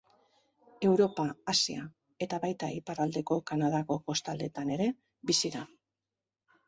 Europa, 0.87 1.25
Asia 1.51 1.83
eta, 2.27 2.39
baita 2.45 2.69
iparraldeko 2.77 3.39
Kanadako 3.51 3.99
kostaldetan 4.09 4.73
ere, 4.79 4.89
bizi 5.33 5.53
da. 5.59 5.63